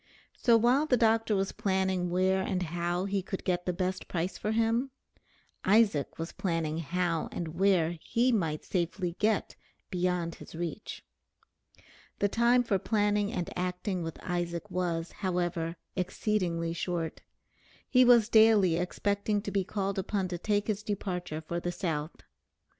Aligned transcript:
So 0.35 0.57
while 0.57 0.87
the 0.87 0.97
doctor 0.97 1.35
was 1.35 1.51
planning 1.51 2.09
where 2.09 2.41
and 2.41 2.63
how 2.63 3.05
he 3.05 3.21
could 3.21 3.43
get 3.43 3.67
the 3.67 3.71
best 3.71 4.07
price 4.07 4.35
for 4.35 4.51
him, 4.51 4.89
Isaac 5.63 6.17
was 6.17 6.31
planning 6.31 6.79
how 6.79 7.29
and 7.31 7.49
where 7.49 7.99
he 8.01 8.31
might 8.31 8.65
safely 8.65 9.15
get 9.19 9.55
beyond 9.91 10.33
his 10.33 10.55
reach. 10.55 11.05
The 12.17 12.27
time 12.27 12.63
for 12.63 12.79
planning 12.79 13.31
and 13.31 13.51
acting 13.55 14.01
with 14.01 14.17
Isaac 14.23 14.71
was, 14.71 15.11
however, 15.11 15.75
exceedingly 15.95 16.73
short. 16.73 17.21
He 17.87 18.03
was 18.03 18.27
daily 18.27 18.77
expecting 18.77 19.39
to 19.43 19.51
be 19.51 19.63
called 19.63 19.99
upon 19.99 20.29
to 20.29 20.39
take 20.39 20.65
his 20.65 20.81
departure 20.81 21.41
for 21.47 21.59
the 21.59 21.71
South. 21.71 22.15